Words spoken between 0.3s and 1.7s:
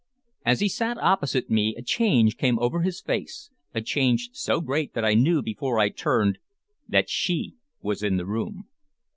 As he sat opposite